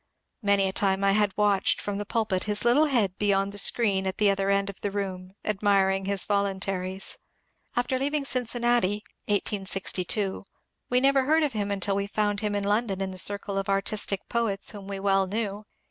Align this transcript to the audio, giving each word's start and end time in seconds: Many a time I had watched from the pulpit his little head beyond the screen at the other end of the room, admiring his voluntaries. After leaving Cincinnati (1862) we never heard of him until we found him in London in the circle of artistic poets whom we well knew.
Many 0.41 0.67
a 0.67 0.73
time 0.73 1.03
I 1.03 1.11
had 1.11 1.37
watched 1.37 1.79
from 1.79 1.99
the 1.99 2.07
pulpit 2.07 2.45
his 2.45 2.65
little 2.65 2.85
head 2.87 3.19
beyond 3.19 3.51
the 3.51 3.59
screen 3.59 4.07
at 4.07 4.17
the 4.17 4.31
other 4.31 4.49
end 4.49 4.67
of 4.67 4.81
the 4.81 4.89
room, 4.89 5.35
admiring 5.45 6.05
his 6.05 6.25
voluntaries. 6.25 7.19
After 7.75 7.99
leaving 7.99 8.25
Cincinnati 8.25 9.03
(1862) 9.27 10.47
we 10.89 10.99
never 10.99 11.25
heard 11.25 11.43
of 11.43 11.53
him 11.53 11.69
until 11.69 11.95
we 11.95 12.07
found 12.07 12.39
him 12.39 12.55
in 12.55 12.63
London 12.63 12.99
in 12.99 13.11
the 13.11 13.19
circle 13.19 13.59
of 13.59 13.69
artistic 13.69 14.27
poets 14.27 14.71
whom 14.71 14.87
we 14.87 14.99
well 14.99 15.27
knew. 15.27 15.65